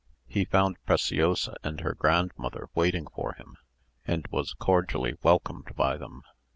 He 0.27 0.45
found 0.45 0.83
Preciosa 0.87 1.57
and 1.63 1.81
her 1.81 1.93
grandmother 1.93 2.69
waiting 2.73 3.05
for 3.13 3.33
him, 3.33 3.55
and 4.03 4.25
was 4.31 4.53
cordially 4.55 5.13
welcomed 5.21 5.75
by 5.75 5.95
them. 5.97 6.23